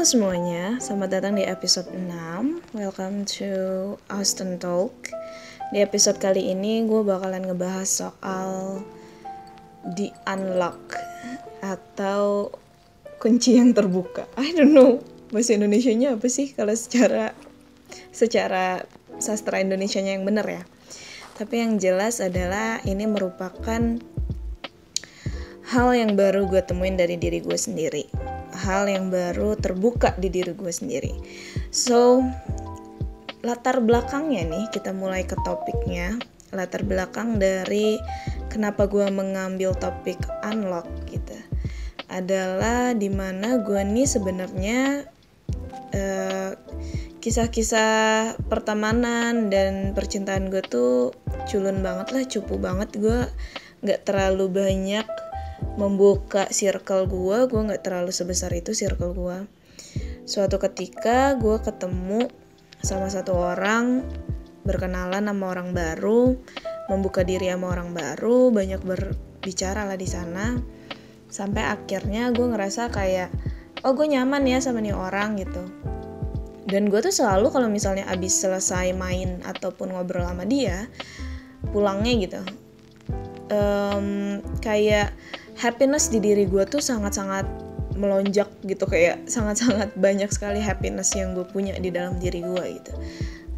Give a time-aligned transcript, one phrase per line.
[0.00, 3.52] Halo semuanya, selamat datang di episode 6 Welcome to
[4.08, 5.12] Austin Talk.
[5.76, 8.80] Di episode kali ini gue bakalan ngebahas soal
[9.84, 10.96] The Unlock
[11.60, 12.48] Atau
[13.20, 14.24] kunci yang terbuka.
[14.40, 15.04] I don't know
[15.36, 17.36] bahasa Indonesia-nya apa sih kalau secara
[18.08, 18.80] secara
[19.20, 20.62] sastra Indonesia-nya yang bener ya?
[21.36, 24.00] Tapi yang jelas adalah ini merupakan
[25.76, 28.19] hal yang baru gue temuin dari diri gue sendiri
[28.70, 31.10] hal yang baru terbuka di diri gue sendiri.
[31.74, 32.22] So,
[33.42, 36.14] latar belakangnya nih, kita mulai ke topiknya.
[36.54, 37.98] Latar belakang dari
[38.50, 41.38] kenapa gue mengambil topik unlock gitu
[42.10, 45.06] adalah di mana gue nih sebenarnya
[45.94, 46.50] uh,
[47.22, 51.14] kisah-kisah pertemanan dan percintaan gue tuh
[51.46, 53.30] culun banget lah, cupu banget gue
[53.86, 55.06] nggak terlalu banyak
[55.76, 59.38] membuka circle gue gue nggak terlalu sebesar itu circle gue
[60.28, 62.30] suatu ketika gue ketemu
[62.80, 64.04] sama satu orang
[64.64, 66.36] berkenalan sama orang baru
[66.90, 70.58] membuka diri sama orang baru banyak berbicara lah di sana.
[71.30, 73.30] Sampai akhirnya gue ngerasa kayak
[73.86, 75.62] oh gue nyaman ya sama nih orang gitu.
[76.66, 80.90] Dan gue tuh selalu kalau misalnya abis selesai main ataupun ngobrol sama dia
[81.70, 82.42] pulangnya gitu.
[83.50, 85.14] Um, kayak
[85.60, 87.44] happiness di diri gue tuh sangat-sangat
[88.00, 92.92] melonjak gitu kayak sangat-sangat banyak sekali happiness yang gue punya di dalam diri gue gitu.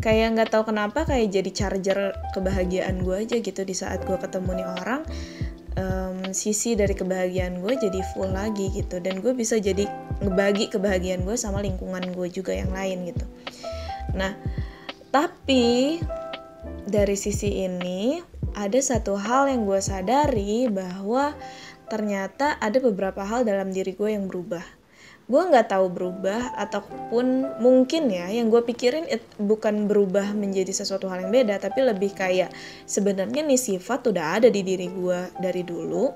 [0.02, 4.50] Kayak nggak tahu kenapa kayak jadi charger kebahagiaan gue aja gitu di saat gue ketemu
[4.58, 5.02] nih orang
[5.78, 8.98] um, sisi dari kebahagiaan gue jadi full lagi gitu.
[8.98, 9.86] Dan gue bisa jadi
[10.18, 13.24] ngebagi kebahagiaan gue sama lingkungan gue juga yang lain gitu.
[14.18, 14.34] Nah
[15.14, 16.02] tapi
[16.82, 18.18] dari sisi ini
[18.58, 21.32] ada satu hal yang gue sadari bahwa
[21.92, 24.64] ternyata ada beberapa hal dalam diri gue yang berubah.
[25.28, 31.12] Gue nggak tahu berubah ataupun mungkin ya yang gue pikirin it, bukan berubah menjadi sesuatu
[31.12, 32.48] hal yang beda tapi lebih kayak
[32.88, 36.10] sebenarnya nih sifat udah ada di diri gue dari dulu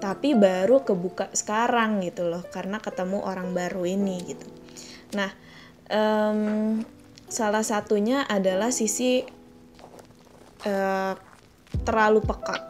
[0.00, 4.48] tapi baru kebuka sekarang gitu loh karena ketemu orang baru ini gitu.
[5.14, 5.30] Nah
[5.92, 6.80] um,
[7.30, 9.22] salah satunya adalah sisi
[10.66, 11.14] uh,
[11.86, 12.69] terlalu peka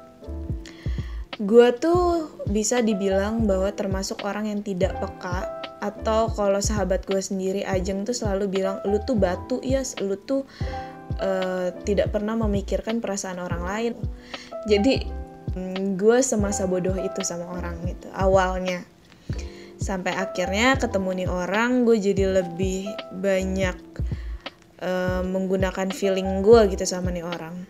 [1.41, 5.49] gue tuh bisa dibilang bahwa termasuk orang yang tidak peka
[5.81, 10.21] atau kalau sahabat gue sendiri Ajeng tuh selalu bilang lu tuh batu ya yes, lu
[10.21, 10.45] tuh
[11.17, 13.93] uh, tidak pernah memikirkan perasaan orang lain.
[14.69, 15.09] Jadi
[15.57, 18.85] mm, gue semasa bodoh itu sama orang gitu awalnya.
[19.81, 22.85] Sampai akhirnya ketemu nih orang gue jadi lebih
[23.17, 23.81] banyak
[24.85, 27.65] uh, menggunakan feeling gue gitu sama nih orang.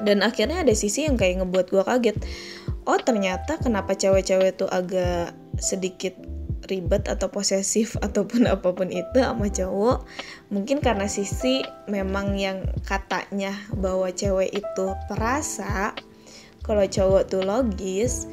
[0.00, 2.16] Dan akhirnya ada sisi yang kayak ngebuat gue kaget
[2.86, 6.16] oh ternyata kenapa cewek-cewek tuh agak sedikit
[6.68, 10.06] ribet atau posesif ataupun apa pun itu sama cowok
[10.52, 15.96] mungkin karena sisi memang yang katanya bahwa cewek itu perasa
[16.64, 18.28] kalau cowok tuh logis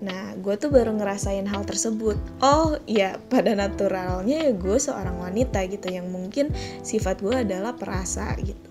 [0.00, 2.16] Nah, gue tuh baru ngerasain hal tersebut.
[2.40, 8.32] Oh, ya pada naturalnya ya gue seorang wanita gitu yang mungkin sifat gue adalah perasa
[8.40, 8.70] gitu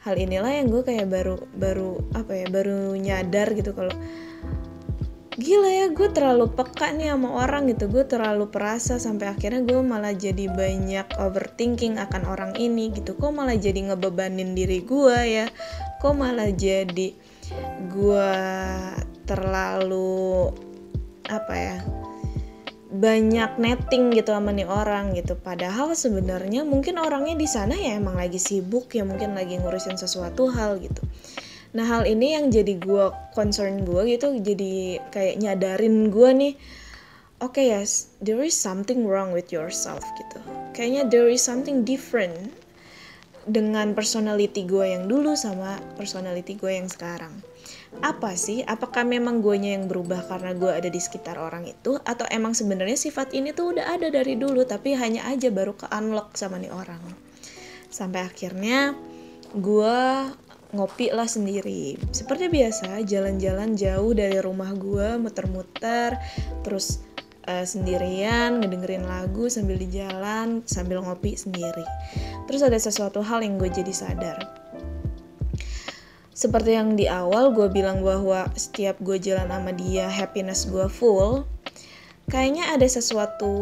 [0.00, 3.92] hal inilah yang gue kayak baru baru apa ya baru nyadar gitu kalau
[5.40, 7.88] gila ya gue terlalu peka nih sama orang gitu.
[7.88, 13.16] Gue terlalu perasa sampai akhirnya gue malah jadi banyak overthinking akan orang ini gitu.
[13.16, 15.46] Kok malah jadi ngebebanin diri gue ya?
[16.04, 17.16] Kok malah jadi
[17.88, 18.32] gue
[19.24, 20.52] terlalu
[21.32, 21.78] apa ya
[22.90, 25.40] banyak netting gitu sama nih orang gitu.
[25.40, 30.52] Padahal sebenarnya mungkin orangnya di sana ya emang lagi sibuk ya mungkin lagi ngurusin sesuatu
[30.52, 31.00] hal gitu
[31.70, 36.54] nah hal ini yang jadi gue concern gue gitu jadi kayak nyadarin gue nih
[37.38, 40.40] oke okay, yes there is something wrong with yourself gitu
[40.74, 42.34] kayaknya there is something different
[43.46, 47.32] dengan personality gue yang dulu sama personality gue yang sekarang
[47.98, 48.62] apa sih?
[48.62, 51.98] Apakah memang guanya yang berubah karena gue ada di sekitar orang itu?
[52.06, 55.90] Atau emang sebenarnya sifat ini tuh udah ada dari dulu tapi hanya aja baru ke
[55.90, 57.02] unlock sama nih orang.
[57.90, 58.94] Sampai akhirnya
[59.52, 59.98] gue
[60.70, 61.98] ngopi lah sendiri.
[62.14, 66.14] Seperti biasa, jalan-jalan jauh dari rumah gue, muter-muter,
[66.62, 67.02] terus
[67.50, 71.84] uh, sendirian, ngedengerin lagu sambil di jalan, sambil ngopi sendiri.
[72.46, 74.60] Terus ada sesuatu hal yang gue jadi sadar
[76.40, 81.44] seperti yang di awal gue bilang bahwa setiap gue jalan sama dia happiness gue full
[82.32, 83.52] kayaknya ada sesuatu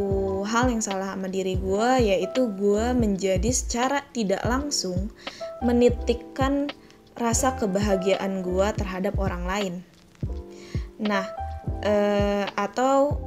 [0.46, 5.11] hal yang salah sama diri gue yaitu gue menjadi secara tidak langsung
[5.58, 6.70] menitikkan
[7.19, 9.75] rasa kebahagiaan gue terhadap orang lain.
[11.03, 11.26] Nah
[11.82, 13.19] eh, atau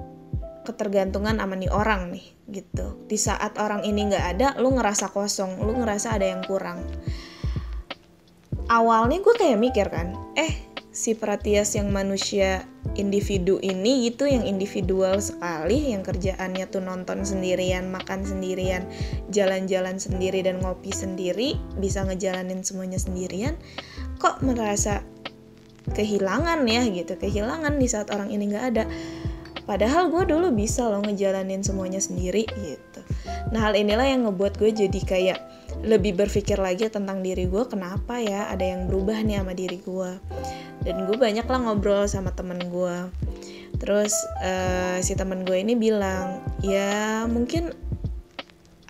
[0.63, 3.03] ketergantungan sama nih orang nih gitu.
[3.05, 6.87] Di saat orang ini nggak ada lu ngerasa kosong lu ngerasa ada yang kurang.
[8.71, 10.55] Awalnya gue kayak mikir kan eh
[10.91, 12.63] si Pratias yang manusia
[13.01, 18.85] individu ini itu yang individual sekali yang kerjaannya tuh nonton sendirian makan sendirian
[19.33, 23.57] jalan-jalan sendiri dan ngopi sendiri bisa ngejalanin semuanya sendirian
[24.21, 25.01] kok merasa
[25.89, 28.85] kehilangan ya gitu kehilangan di saat orang ini nggak ada.
[29.61, 33.01] Padahal gue dulu bisa loh ngejalanin semuanya sendiri gitu.
[33.53, 35.39] Nah hal inilah yang ngebuat gue jadi kayak
[35.81, 40.11] lebih berpikir lagi tentang diri gue kenapa ya ada yang berubah nih sama diri gue
[40.85, 42.97] dan gue banyak lah ngobrol sama temen gue
[43.81, 44.13] terus
[44.45, 47.73] uh, si temen gue ini bilang ya mungkin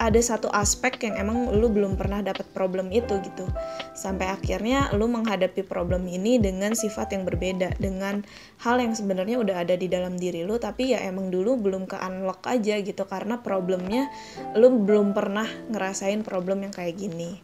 [0.01, 3.45] ada satu aspek yang emang lu belum pernah dapat problem itu gitu.
[3.93, 8.25] Sampai akhirnya lu menghadapi problem ini dengan sifat yang berbeda dengan
[8.65, 12.01] hal yang sebenarnya udah ada di dalam diri lu tapi ya emang dulu belum ke
[12.01, 14.09] unlock aja gitu karena problemnya
[14.57, 17.37] lu belum pernah ngerasain problem yang kayak gini.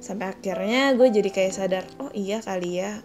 [0.00, 3.04] Sampai akhirnya gue jadi kayak sadar oh iya kali ya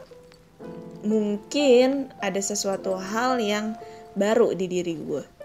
[1.03, 3.75] mungkin ada sesuatu hal yang
[4.19, 5.38] baru di diri gue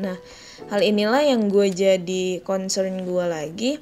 [0.00, 0.16] nah
[0.72, 3.72] hal inilah yang gue jadi concern gue lagi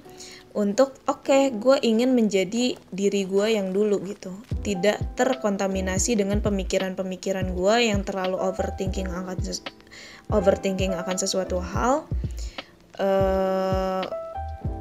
[0.51, 4.35] untuk oke okay, gue ingin menjadi diri gue yang dulu gitu
[4.67, 9.39] tidak terkontaminasi dengan pemikiran-pemikiran gue yang terlalu overthinking akan
[10.35, 12.03] overthinking akan sesuatu hal
[12.99, 14.03] uh,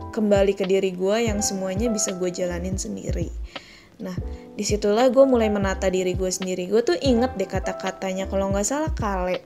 [0.10, 3.30] kembali ke diri gue yang semuanya bisa gue jalanin sendiri
[4.00, 4.16] Nah,
[4.56, 6.72] di situlah gue mulai menata diri gue sendiri.
[6.72, 9.44] Gue tuh inget deh kata-katanya kalau nggak salah Kale.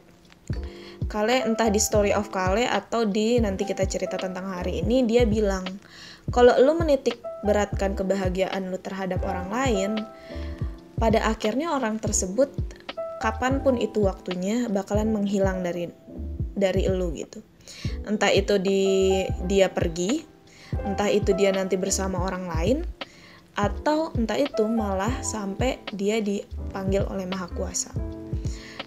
[1.14, 5.30] Kale entah di story of Kale atau di nanti kita cerita tentang hari ini dia
[5.30, 5.62] bilang
[6.34, 9.92] kalau lu menitik beratkan kebahagiaan lu terhadap orang lain,
[10.98, 12.50] pada akhirnya orang tersebut
[13.22, 15.86] kapan pun itu waktunya bakalan menghilang dari
[16.58, 17.46] dari lu gitu.
[18.10, 20.18] Entah itu di dia pergi,
[20.82, 22.78] entah itu dia nanti bersama orang lain,
[23.54, 28.23] atau entah itu malah sampai dia dipanggil oleh Maha Kuasa.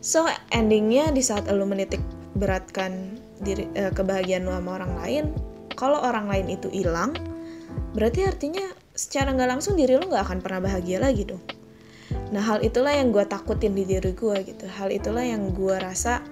[0.07, 0.23] So
[0.55, 1.99] endingnya di saat lo menitik
[2.39, 5.25] beratkan diri eh, kebahagiaan lo sama orang lain,
[5.75, 7.11] kalau orang lain itu hilang,
[7.91, 8.63] berarti artinya
[8.95, 11.43] secara nggak langsung diri lo nggak akan pernah bahagia lagi dong.
[12.31, 14.71] Nah hal itulah yang gue takutin di diri gue gitu.
[14.71, 16.23] Hal itulah yang gue rasa,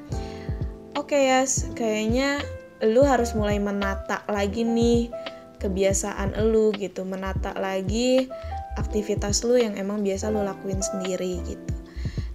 [0.94, 2.46] oke okay, ya, yes, kayaknya
[2.86, 5.10] lu harus mulai menata lagi nih
[5.58, 8.30] kebiasaan lu gitu menata lagi
[8.78, 11.74] aktivitas lu yang emang biasa lu lakuin sendiri gitu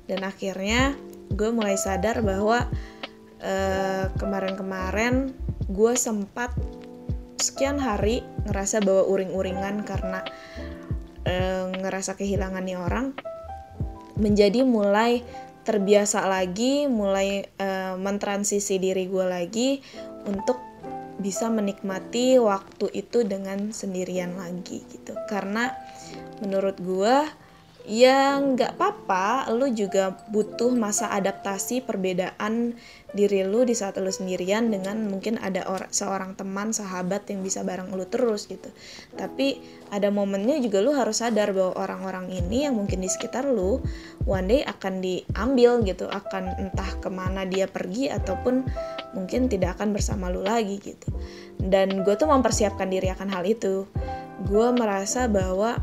[0.10, 0.98] dan akhirnya
[1.40, 2.68] gue mulai sadar bahwa
[3.40, 5.32] kemarin kemarin-kemarin
[5.72, 6.52] gue sempat
[7.40, 10.20] sekian hari ngerasa bawa uring-uringan karena
[11.24, 13.16] uh, ngerasa kehilangan nih orang
[14.20, 15.24] menjadi mulai
[15.64, 19.80] terbiasa lagi mulai uh, mentransisi diri gue lagi
[20.28, 20.60] untuk
[21.20, 25.16] bisa menikmati waktu itu dengan sendirian lagi gitu.
[25.28, 25.68] Karena
[26.40, 27.16] menurut gue
[27.88, 29.52] ya nggak apa-apa.
[29.56, 32.76] Lu juga butuh masa adaptasi perbedaan
[33.10, 37.66] diri lu di saat lu sendirian dengan mungkin ada or seorang teman sahabat yang bisa
[37.66, 38.70] bareng lu terus gitu.
[39.18, 39.58] Tapi
[39.90, 43.82] ada momennya juga lu harus sadar bahwa orang-orang ini yang mungkin di sekitar lu
[44.30, 46.06] one day akan diambil gitu.
[46.06, 48.62] Akan entah ke mana dia pergi ataupun
[49.18, 51.10] mungkin tidak akan bersama lu lagi gitu.
[51.58, 53.90] Dan gue tuh mempersiapkan diri akan hal itu.
[54.46, 55.82] Gue merasa bahwa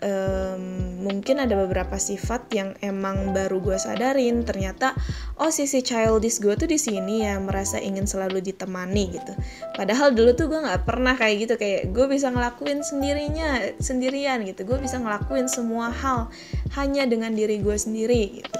[0.00, 0.62] um,
[1.04, 4.42] mungkin ada beberapa sifat yang emang baru gue sadarin.
[4.44, 4.96] Ternyata
[5.40, 9.32] oh sisi childish gue tuh di sini ya merasa ingin selalu ditemani gitu.
[9.76, 11.54] Padahal dulu tuh gue nggak pernah kayak gitu.
[11.60, 14.64] Kayak gue bisa ngelakuin sendirinya sendirian gitu.
[14.64, 16.28] Gue bisa ngelakuin semua hal
[16.76, 18.58] hanya dengan diri gue sendiri gitu.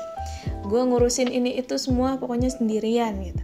[0.65, 3.43] Gue ngurusin ini itu semua pokoknya sendirian gitu.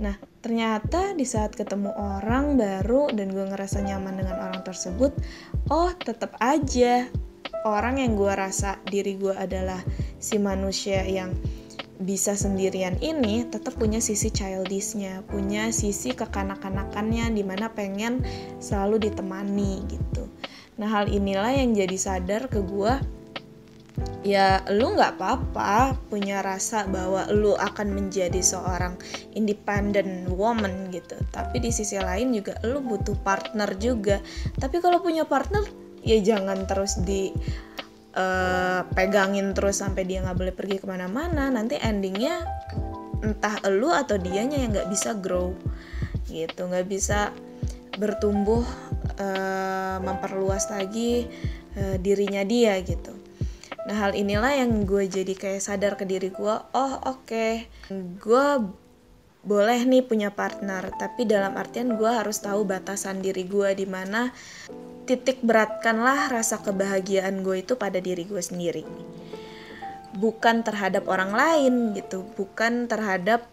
[0.00, 5.16] Nah ternyata di saat ketemu orang baru dan gue ngerasa nyaman dengan orang tersebut
[5.72, 7.08] oh tetap aja
[7.62, 9.78] orang yang gue rasa diri gue adalah
[10.18, 11.30] si manusia yang
[12.02, 18.26] bisa sendirian ini tetap punya sisi childishnya, punya sisi kekanak-kanakannya di mana pengen
[18.58, 20.26] selalu ditemani gitu.
[20.82, 22.92] Nah hal inilah yang jadi sadar ke gue
[24.26, 28.98] ya lu nggak apa-apa punya rasa bahwa lu akan menjadi seorang
[29.38, 34.18] independent woman gitu tapi di sisi lain juga lu butuh partner juga
[34.58, 35.62] tapi kalau punya partner
[36.04, 37.32] ya jangan terus di
[38.14, 41.48] uh, pegangin terus sampai dia nggak boleh pergi ke mana-mana.
[41.50, 42.44] Nanti endingnya
[43.24, 45.56] entah elu atau dianya yang nggak bisa grow
[46.28, 46.68] gitu.
[46.68, 47.32] Nggak bisa
[47.96, 48.62] bertumbuh
[49.16, 51.24] uh, memperluas lagi
[51.80, 53.16] uh, dirinya dia gitu.
[53.84, 57.68] Nah hal inilah yang gue jadi kayak sadar ke diri gue oh oke okay.
[57.92, 58.46] gue
[59.44, 60.88] boleh nih punya partner.
[60.96, 64.32] Tapi dalam artian gue harus tahu batasan diri gue di mana
[65.04, 68.84] titik beratkanlah rasa kebahagiaan gue itu pada diri gue sendiri
[70.16, 73.44] bukan terhadap orang lain gitu bukan terhadap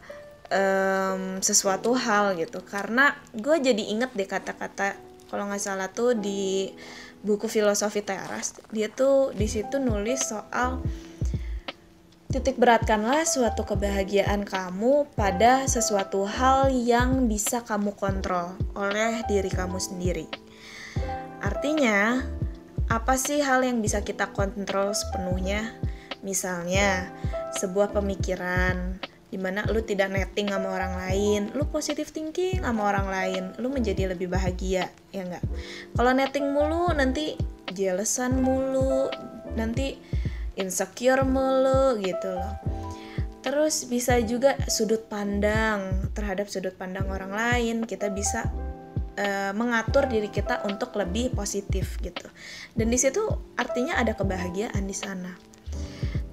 [0.51, 4.95] um, sesuatu hal gitu karena gue jadi inget deh kata-kata
[5.27, 6.71] kalau nggak salah tuh di
[7.21, 10.81] buku filosofi teras dia tuh di situ nulis soal
[12.31, 19.75] Titik beratkanlah suatu kebahagiaan kamu pada sesuatu hal yang bisa kamu kontrol oleh diri kamu
[19.75, 20.40] sendiri.
[21.41, 22.21] Artinya,
[22.87, 25.73] apa sih hal yang bisa kita kontrol sepenuhnya?
[26.21, 27.09] Misalnya,
[27.57, 33.07] sebuah pemikiran di mana lu tidak netting sama orang lain, lu positive thinking sama orang
[33.07, 35.43] lain, lu menjadi lebih bahagia, ya enggak?
[35.95, 37.39] Kalau netting mulu nanti
[37.71, 39.07] jealousan mulu,
[39.55, 39.95] nanti
[40.59, 42.53] insecure mulu gitu loh
[43.41, 48.45] terus bisa juga sudut pandang terhadap sudut pandang orang lain kita bisa
[49.21, 52.25] uh, mengatur diri kita untuk lebih positif gitu.
[52.73, 53.21] Dan di situ
[53.55, 55.37] artinya ada kebahagiaan di sana.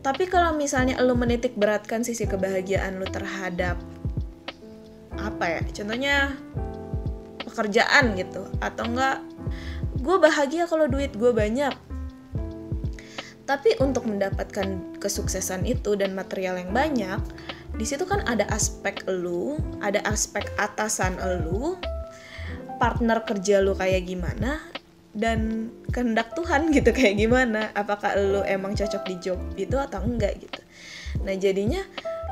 [0.00, 3.76] Tapi kalau misalnya lo menitik beratkan sisi kebahagiaan lo terhadap
[5.18, 6.16] apa ya contohnya
[7.42, 9.18] pekerjaan gitu atau enggak
[9.98, 11.74] gue bahagia kalau duit gue banyak.
[13.48, 17.16] Tapi untuk mendapatkan kesuksesan itu dan material yang banyak,
[17.80, 21.16] di situ kan ada aspek lu, ada aspek atasan
[21.48, 21.80] lu,
[22.78, 24.62] partner kerja lu kayak gimana,
[25.12, 27.74] dan kehendak Tuhan gitu kayak gimana.
[27.74, 30.60] Apakah lu emang cocok di job itu atau enggak gitu.
[31.26, 31.82] Nah jadinya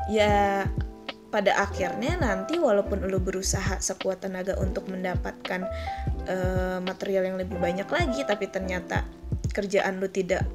[0.07, 0.63] ya
[1.27, 5.67] pada akhirnya nanti walaupun lu berusaha sekuat tenaga untuk mendapatkan
[6.27, 9.03] uh, material yang lebih banyak lagi tapi ternyata
[9.51, 10.47] kerjaan lu tidak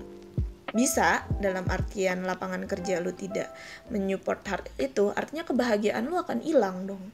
[0.72, 3.52] bisa dalam artian lapangan kerja lu tidak
[3.92, 7.04] menyupport hal itu artinya kebahagiaan lu akan hilang dong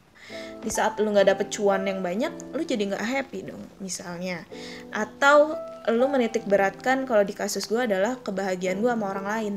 [0.59, 4.45] di saat lu nggak dapet cuan yang banyak lu jadi nggak happy dong misalnya.
[4.91, 5.55] Atau
[5.89, 9.55] lu menitik beratkan kalau di kasus gue adalah kebahagiaan gue sama orang lain.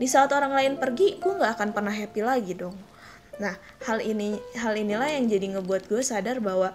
[0.00, 2.76] Di saat orang lain pergi gue nggak akan pernah happy lagi dong.
[3.36, 6.72] Nah hal ini hal inilah yang jadi ngebuat gue sadar bahwa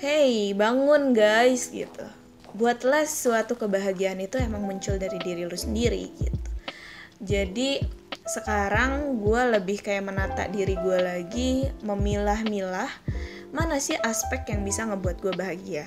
[0.00, 2.06] hey bangun guys gitu.
[2.52, 6.50] Buatlah suatu kebahagiaan itu emang muncul dari diri lu sendiri gitu.
[7.22, 11.50] Jadi sekarang gue lebih kayak menata diri gue lagi
[11.82, 12.90] memilah-milah
[13.52, 15.84] mana sih aspek yang bisa ngebuat gue bahagia.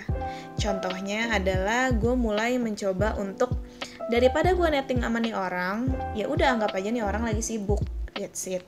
[0.60, 3.58] Contohnya adalah gue mulai mencoba untuk
[4.14, 7.82] daripada gue netting sama nih orang ya udah anggap aja nih orang lagi sibuk
[8.14, 8.62] that's it.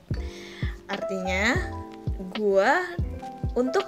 [0.90, 1.54] Artinya
[2.34, 2.70] gue
[3.54, 3.86] untuk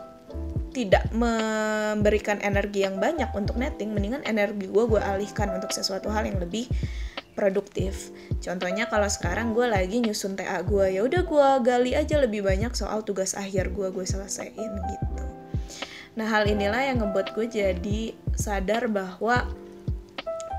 [0.70, 6.22] tidak memberikan energi yang banyak untuk netting mendingan energi gue gue alihkan untuk sesuatu hal
[6.22, 6.70] yang lebih
[7.40, 8.12] produktif.
[8.44, 12.76] Contohnya kalau sekarang gue lagi nyusun TA gue ya udah gue gali aja lebih banyak
[12.76, 15.24] soal tugas akhir gue gue selesaiin gitu.
[16.20, 19.48] Nah hal inilah yang ngebuat gue jadi sadar bahwa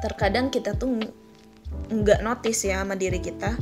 [0.02, 0.98] terkadang kita tuh
[1.94, 3.54] nggak notice ya sama diri kita.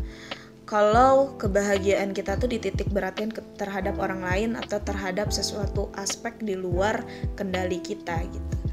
[0.64, 7.02] Kalau kebahagiaan kita tuh dititik beratin terhadap orang lain atau terhadap sesuatu aspek di luar
[7.36, 8.69] kendali kita gitu.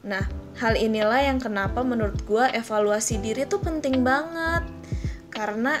[0.00, 0.24] Nah,
[0.56, 4.64] hal inilah yang kenapa menurut gue evaluasi diri tuh penting banget.
[5.28, 5.78] Karena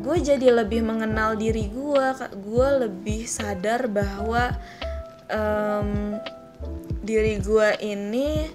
[0.00, 2.06] gue jadi lebih mengenal diri gue,
[2.38, 4.56] gue lebih sadar bahwa
[5.28, 6.16] um,
[7.04, 8.48] diri gue ini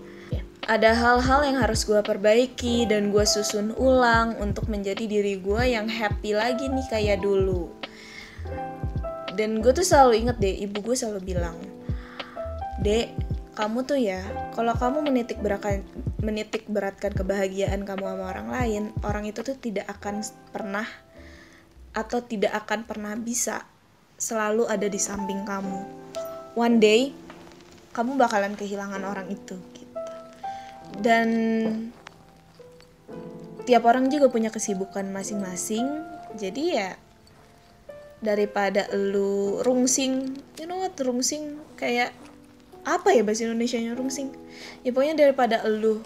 [0.64, 5.92] ada hal-hal yang harus gue perbaiki dan gue susun ulang untuk menjadi diri gue yang
[5.92, 7.68] happy lagi nih kayak dulu
[9.36, 11.58] dan gue tuh selalu inget deh ibu gue selalu bilang
[12.80, 13.12] dek
[13.54, 14.22] kamu tuh ya
[14.58, 15.86] kalau kamu menitik beratkan
[16.20, 20.88] menitik beratkan kebahagiaan kamu sama orang lain orang itu tuh tidak akan pernah
[21.94, 23.70] atau tidak akan pernah bisa
[24.18, 25.82] selalu ada di samping kamu.
[26.58, 27.14] One day
[27.94, 29.58] kamu bakalan kehilangan orang itu
[31.02, 31.30] dan
[33.66, 35.86] tiap orang juga punya kesibukan masing-masing.
[36.34, 36.98] Jadi ya
[38.24, 42.16] daripada lu rungsing you know what rungsing kayak
[42.84, 44.32] apa ya bahasa Indonesia nya rungsing?
[44.84, 46.04] Ya pokoknya daripada lu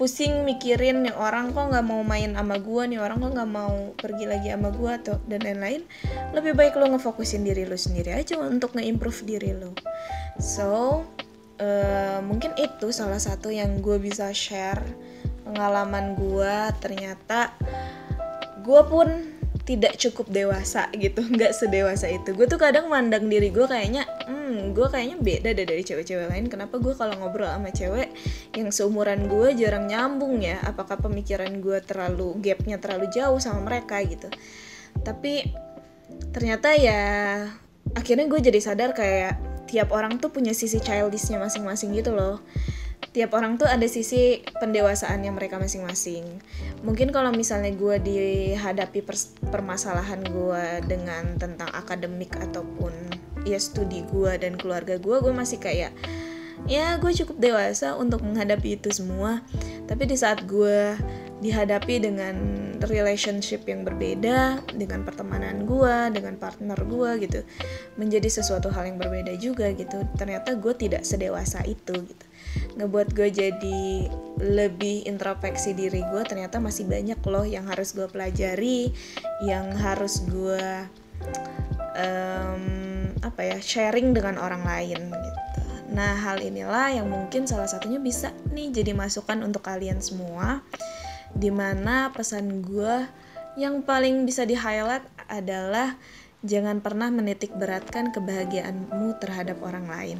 [0.00, 3.92] pusing mikirin nih orang kok nggak mau main sama gua nih orang kok nggak mau
[4.00, 5.84] pergi lagi sama gua atau dan lain-lain
[6.32, 9.76] lebih baik lu ngefokusin diri lu sendiri aja untuk nge-improve diri lu.
[10.40, 11.04] So
[11.60, 14.80] uh, mungkin itu salah satu yang gue bisa share
[15.44, 17.52] pengalaman gue ternyata
[18.64, 19.08] gue pun
[19.70, 22.34] tidak cukup dewasa gitu nggak sedewasa itu.
[22.34, 26.50] Gue tuh kadang mandang diri gue kayaknya hmm gue kayaknya beda deh dari cewek-cewek lain.
[26.50, 28.10] Kenapa gue kalau ngobrol sama cewek
[28.58, 30.58] yang seumuran gue jarang nyambung ya?
[30.66, 34.26] Apakah pemikiran gue terlalu gapnya terlalu jauh sama mereka gitu?
[35.06, 35.46] Tapi
[36.34, 37.02] ternyata ya
[37.94, 39.38] akhirnya gue jadi sadar kayak
[39.70, 42.42] tiap orang tuh punya sisi childishnya masing-masing gitu loh
[43.10, 46.22] tiap orang tuh ada sisi pendewasaannya mereka masing-masing.
[46.86, 49.02] Mungkin kalau misalnya gue dihadapi
[49.50, 52.92] permasalahan gue dengan tentang akademik ataupun
[53.42, 55.90] ya studi gue dan keluarga gue, gue masih kayak
[56.68, 59.42] ya gue cukup dewasa untuk menghadapi itu semua.
[59.90, 60.94] Tapi di saat gue
[61.40, 62.36] dihadapi dengan
[62.84, 67.40] relationship yang berbeda dengan pertemanan gue dengan partner gue gitu
[67.96, 72.24] menjadi sesuatu hal yang berbeda juga gitu ternyata gue tidak sedewasa itu gitu
[72.78, 73.82] ngebuat gue jadi
[74.40, 78.88] lebih introspeksi diri gue ternyata masih banyak loh yang harus gue pelajari
[79.44, 80.64] yang harus gue
[81.96, 82.64] um,
[83.20, 85.60] apa ya sharing dengan orang lain gitu.
[85.92, 90.62] Nah hal inilah yang mungkin salah satunya bisa nih jadi masukan untuk kalian semua
[91.34, 93.06] di mana pesan gue
[93.58, 95.98] yang paling bisa di highlight adalah
[96.40, 100.18] jangan pernah menitik beratkan kebahagiaanmu terhadap orang lain.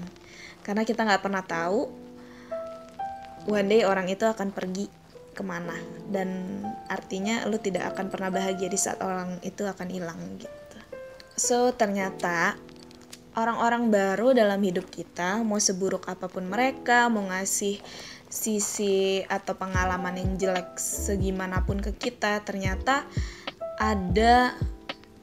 [0.60, 1.88] Karena kita nggak pernah tahu
[3.48, 4.90] one day orang itu akan pergi
[5.32, 5.76] ke mana.
[6.10, 10.78] Dan artinya lu tidak akan pernah bahagia di saat orang itu akan hilang gitu.
[11.38, 12.58] So ternyata
[13.38, 17.78] orang-orang baru dalam hidup kita mau seburuk apa pun mereka mau ngasih
[18.30, 23.02] sisi atau pengalaman yang jelek segimanapun ke kita ternyata
[23.80, 24.54] ada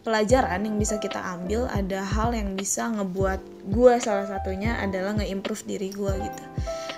[0.03, 5.63] pelajaran yang bisa kita ambil ada hal yang bisa ngebuat gue salah satunya adalah nge-improve
[5.67, 6.43] diri gue gitu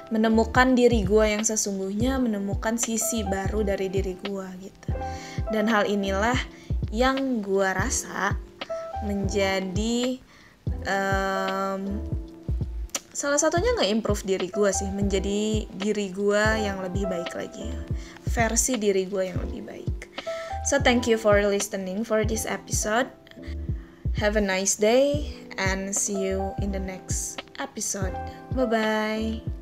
[0.10, 4.90] menemukan diri gue yang sesungguhnya menemukan sisi baru dari diri gue gitu.
[5.54, 6.38] Dan hal inilah
[6.90, 8.34] yang gue rasa
[9.06, 10.18] menjadi
[10.86, 12.02] um,
[13.14, 17.68] salah satunya nggak improve diri gue sih menjadi diri gue yang lebih baik lagi
[18.32, 19.98] versi diri gue yang lebih baik.
[20.68, 23.10] So thank you for listening for this episode.
[24.20, 28.16] Have a nice day and see you in the next episode.
[28.56, 29.59] Bye bye